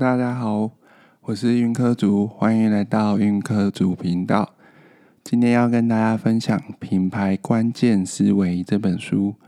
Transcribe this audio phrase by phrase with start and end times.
[0.00, 0.70] 大家好，
[1.20, 4.54] 我是云科族，欢迎来到云科族频道。
[5.22, 9.34] 今天要跟大家分享《品牌关键思维》这本书。《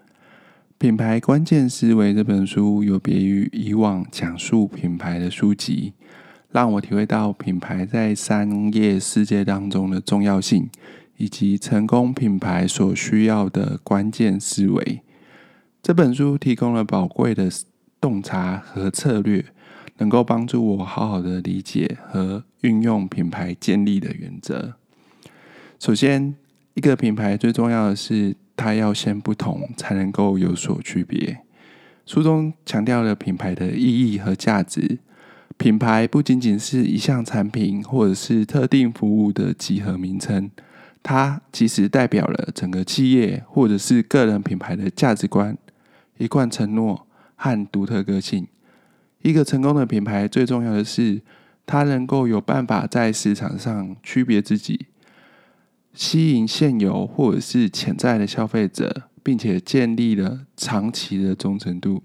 [0.76, 5.94] 品牌关键思维》这本书有别于以往讲述品牌的书籍，
[6.50, 10.68] 让我体会到品牌在商业世界当中的重要性，
[11.16, 15.00] 以及成功品牌所需要的关键思维。
[15.82, 17.50] 这本书提供了宝贵的
[17.98, 19.46] 洞察和策略。
[19.98, 24.74] 能够帮助我好好的理解和运用品牌建立的原则。
[25.78, 26.34] 首先，
[26.74, 31.40] 一个品牌最重要的是，它要先不同，才能够有所区别。
[32.06, 34.98] 书中强调了品牌的意义和价值。
[35.58, 40.50] 品牌不仅仅是一项产品或者是特定服务的集合名称，
[41.02, 45.56] 它其实代表了整个企业或者是个人品牌的价值观、
[46.18, 47.06] 一贯承诺
[47.36, 48.48] 和独特个性。
[49.22, 51.22] 一个成功的品牌最重要的是，
[51.64, 54.86] 它能够有办法在市场上区别自己，
[55.94, 62.02] 吸引现有或者是潜在的消费者，并且建立了长期的忠诚度。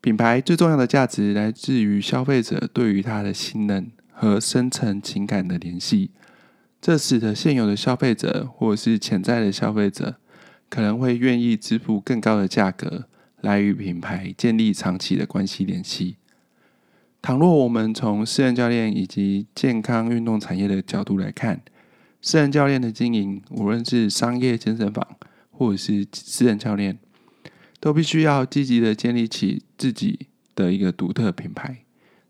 [0.00, 6.12] 品牌最重要的价值来自于消费者对于它的信任和深层情感的联系，
[6.80, 10.14] 这使得现有的消费者或者是潜在的消费者
[10.70, 13.06] 可能会愿意支付更高的价格。
[13.40, 16.16] 来与品牌建立长期的关系联系。
[17.20, 21.60] 倘若我们从私人教练以及健康运动产业的角度来看，
[22.22, 25.06] 私人教练的经营，无论是商业健身房
[25.50, 26.98] 或者是私人教练，
[27.80, 31.78] 都必须要积极的建立起自己的一个独特品牌。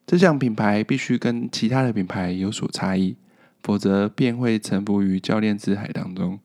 [0.07, 3.17] 这项品牌必须跟其他的品牌有所差异，
[3.63, 6.39] 否则便会沉浮于教练之海当中。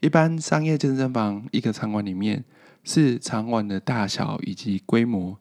[0.00, 2.44] 一般商业健身房一个场馆里面。
[2.84, 5.38] 是场馆的大小以及规模，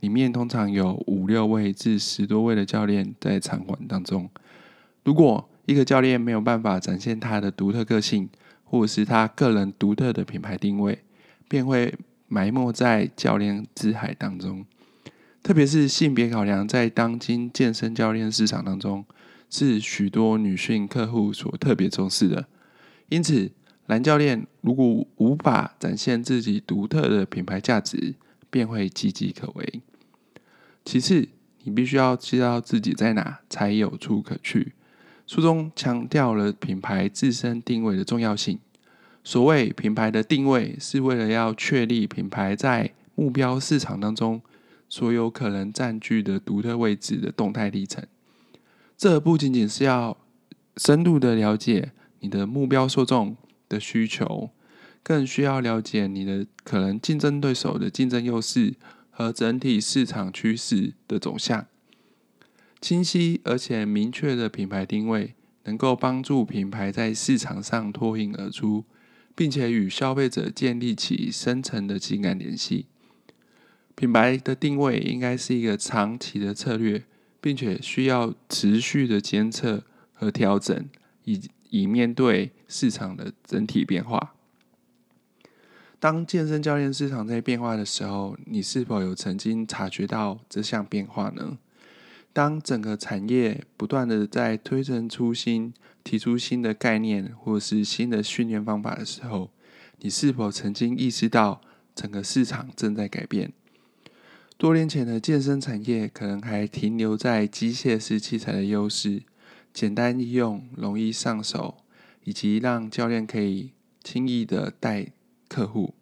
[0.00, 4.28] 里面通常有五六位至十多位的教练在场馆当中。
[5.02, 8.28] 如果一个教练没有办法展现他的独特个性，
[8.64, 10.98] 或者是他个人独特的品牌定位，
[11.48, 11.94] 便会
[12.28, 14.64] 埋没在教练之海当中。
[15.42, 19.04] 特别是性别考量，在当今健身教练市场当中，
[19.50, 22.46] 是许多女性客户所特别重视的。
[23.10, 23.50] 因此，
[23.86, 28.14] 男教练如果无法展现自己独特的品牌价值，
[28.50, 29.82] 便会岌岌可危。
[30.84, 31.28] 其次，
[31.64, 34.72] 你必须要知道自己在哪，才有处可去。
[35.26, 38.58] 书中强调了品牌自身定位的重要性。
[39.22, 44.40] 所谓品牌的定位，是为了要确立品牌在目标市场当中
[44.88, 48.04] 所有可能占据的独特位置的动态历程。
[48.96, 50.16] 这不仅仅是要
[50.76, 53.36] 深度的了解你的目标受众。
[53.68, 54.50] 的需求，
[55.02, 58.74] 更需要了解你的可能竞争对手的竞争优势
[59.10, 61.66] 和整体市场趋势的走向。
[62.80, 68.84] 清晰而且明确的品牌定位，能够帮助品牌在市场上脱颖而出，
[69.34, 72.86] 并且与消费者建立起深层的情感联系。
[73.94, 77.04] 品牌的定位应该是一个长期的策略，
[77.40, 80.88] 并且需要持续的监测和调整，
[81.24, 81.40] 以。
[81.74, 84.36] 以面对市场的整体变化。
[85.98, 91.58] 当健身教练市场在变化的时候，你是否有曾经察觉到这项变化呢？
[92.32, 95.74] 当整个产业不断的在推陈出新、
[96.04, 99.50] 提出新的概念或是新的训练方法的时候，
[99.98, 101.60] 你是否曾经意识到
[101.92, 103.52] 整个市场正在改变？
[104.56, 109.22] 多年前的健身产业可能还停留在机械式器材的优势。
[109.74, 111.76] 简单易用、容易上手，
[112.22, 113.72] 以及让教练可以
[114.04, 115.08] 轻易的带
[115.48, 115.92] 客户。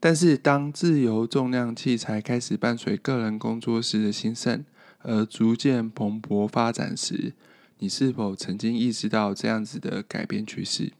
[0.00, 4.64] 但是，当自由重量器材开始伴随个人工作室的兴盛
[5.02, 7.32] 而逐渐蓬勃发展时，
[7.78, 10.92] 你是否曾经意识到这样子的改变趋势？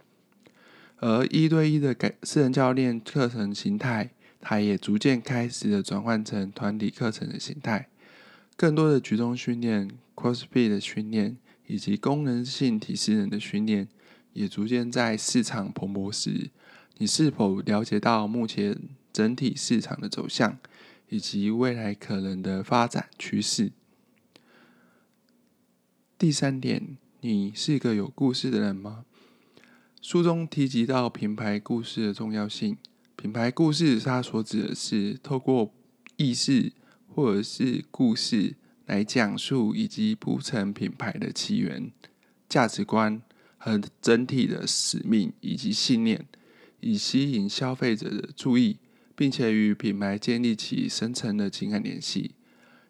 [0.99, 4.11] 而一对一的改私人教练课程形态，
[4.41, 7.89] 它也逐渐开始的转换成团体课程的形态，
[8.57, 11.37] 更多的举重训练、CrossFit 的训练。
[11.69, 13.89] 以及功能性体适能的训练
[14.33, 16.51] 也逐渐在市场蓬勃时，
[16.97, 18.77] 你是否了解到目前
[19.13, 20.59] 整体市场的走向
[21.11, 23.71] 以及未来可能的发展趋势？
[26.19, 29.05] 第三点，你是一个有故事的人吗？
[30.01, 32.79] 书中提及到品牌故事的重要性。
[33.15, 35.73] 品牌故事，它所指的是透过
[36.17, 36.73] 意识
[37.09, 38.55] 或者是故事。
[38.89, 41.93] 来讲述以及铺陈品牌的起源、
[42.49, 43.21] 价值观
[43.59, 46.25] 和整体的使命以及信念，
[46.81, 48.79] 以吸引消费者的注意，
[49.15, 52.31] 并且与品牌建立起深层的情感联系。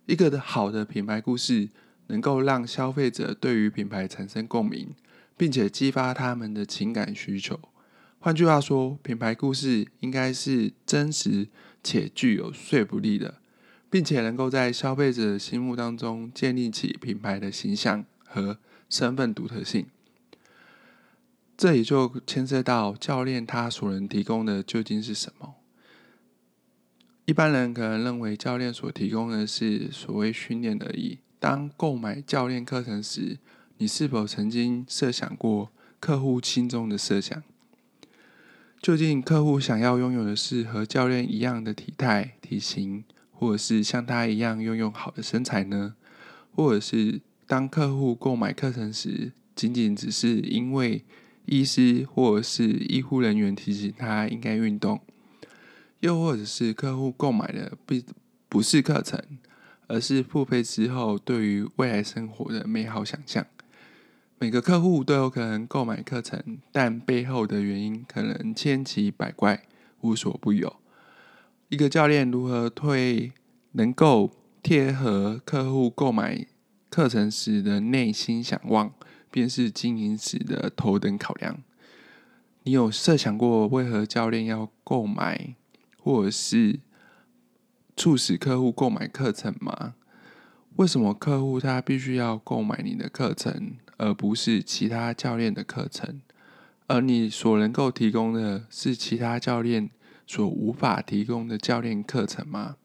[0.06, 1.68] 一个的好的品牌故事，
[2.06, 4.94] 能够让消费者对于品牌产生共鸣，
[5.36, 7.58] 并且激发他们的情感需求。
[8.20, 11.48] 换句话说，品牌故事应该是真实
[11.82, 13.40] 且具有说服力的，
[13.90, 18.58] 并且能够在消费者心目当中建立起品牌的形象和
[18.88, 19.86] 身份独特性。
[21.56, 25.54] 这也就牵涉到教练他所能提供的究竟是什么。
[27.24, 31.18] 一般人可能认为教练所提供的是所谓训练而已。
[31.40, 33.38] 当购买教练课程时，
[33.78, 35.70] 你是否曾经设想过
[36.00, 37.42] 客户心中的设想？
[38.80, 43.04] 究竟客户想要拥有的是和教练一样的体态、体型，
[43.38, 45.94] 或者是像他一样拥有好的身材呢？
[46.54, 51.04] 或者是当客户购买课程时，仅仅只是因为
[51.46, 55.00] 医师或是医护人员提醒他应该运动，
[56.00, 57.94] 又或者是客户购买的不
[58.48, 59.22] 不是课程，
[59.86, 63.46] 而是付费之后对于未来生活的美好想象。
[64.40, 69.64] 每个客户都有可能购买课程，但背后的原因可能千奇百怪，
[70.00, 70.76] 无所不有。
[71.70, 73.30] 一个教练如何推
[73.72, 74.30] 能够
[74.62, 76.46] 贴合客户购买
[76.88, 78.94] 课程时的内心想望？
[79.30, 81.62] 便是经营时的头等考量。
[82.62, 85.56] 你有设想过为何教练要购买，
[86.00, 86.80] 或是
[87.94, 89.94] 促使客户购买课程吗？
[90.76, 96.22] 为什么客户他必须要购买你的课程，而不是其他教练的课程？
[96.86, 99.90] 而你所能够提供的是其他教练
[100.28, 102.76] 所无法提供的教练课程吗？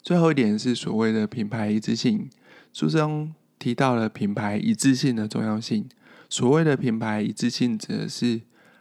[0.00, 2.30] 最后一点是所谓的品牌一致性，
[2.72, 3.34] 书中。
[3.60, 5.86] 提到了品牌一致性的重要性。
[6.30, 8.40] 所谓的品牌一致性，指的是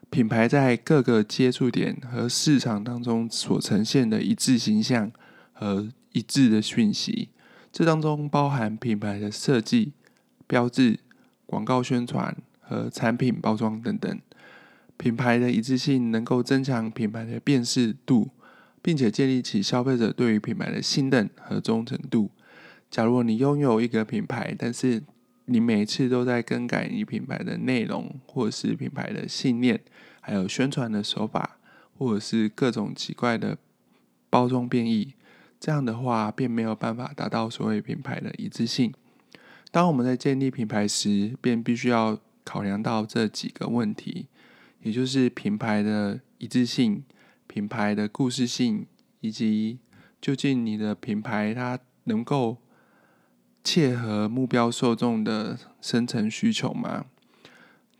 [0.09, 5.11] 品牌在各个接触点和市场当中所呈现的一致形象
[5.51, 7.27] 和一致的讯息。
[7.73, 9.91] 这当中包含品牌的设计、
[10.47, 11.01] 标志、
[11.45, 14.17] 广告宣传和产品包装等等。
[14.99, 18.31] 品牌的一致性能够增强品牌的辨识度，
[18.81, 22.29] 并且建立起消费者对于品牌的信任和忠诚度。
[22.91, 25.01] 假如你拥有一个品牌，但是
[25.45, 29.79] 你每次都在更改你品牌的内容，或是品牌的信念，
[30.19, 31.57] 还有宣传的手法，
[31.97, 33.57] 或者是各种奇怪的
[34.29, 35.13] 包装变异，
[35.61, 38.93] 这样的话便没有办法达到所谓品牌的一致性。
[39.71, 44.27] 当我们在建立品牌时，便必须要考量到这几个问题，
[44.81, 47.03] 也就是品牌的一致性、
[47.47, 48.85] 品牌的故事性，
[49.21, 49.79] 以及
[50.21, 52.57] 究竟你的品牌它能够。
[53.61, 57.05] 切合目标受众的深层需求吗？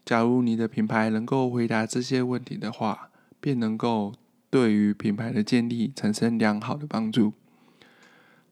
[0.06, 3.10] 假如你的品牌能够回答这些问题的话，
[3.42, 4.14] 便能够
[4.50, 7.28] 对于品牌的建立产生良好的帮助。《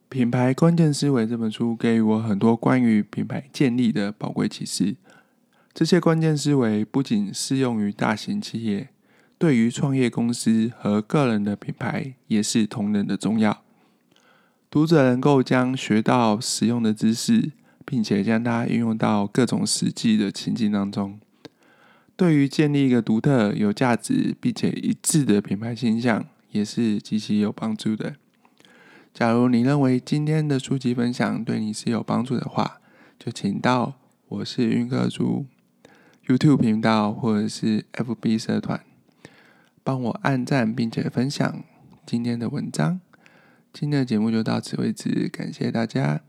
[0.09, 4.97] 品牌关键思维》这本书给予我很多关于品牌建立的宝贵启示。
[5.77, 8.89] 这些关键思维不仅适用于大型企业，
[9.37, 13.61] 对于创业公司和个人的品牌也是同等的重要。
[14.71, 17.51] 读者能够将学到实用的知识，
[17.85, 21.19] 并且将它运用到各种实际的情境当中，
[22.15, 28.15] 对于建立一个独特、有价值并且一致的品牌形象，也是极其有帮助的。
[29.13, 32.81] 假如你认为今天的书籍分享对你是有帮助的话，
[33.19, 33.93] 就请到
[34.27, 35.45] 我是运客族
[36.27, 38.83] YouTube 频道或者是 FB 社团，
[39.81, 41.63] 帮我按赞并且分享
[42.05, 42.99] 今天的文章。
[43.71, 46.19] 今天的节目就到此为止，感谢大家。